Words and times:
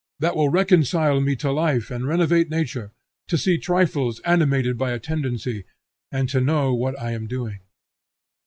That 0.19 0.35
will 0.35 0.49
reconcile 0.49 1.21
me 1.21 1.35
to 1.35 1.51
life 1.51 1.91
and 1.91 2.07
renovate 2.07 2.49
nature, 2.49 2.91
to 3.27 3.37
see 3.37 3.59
trifles 3.59 4.19
animated 4.21 4.75
by 4.75 4.93
a 4.93 4.99
tendency, 4.99 5.63
and 6.11 6.27
to 6.29 6.41
know 6.41 6.73
what 6.73 6.99
I 6.99 7.11
am 7.11 7.27
doing. 7.27 7.59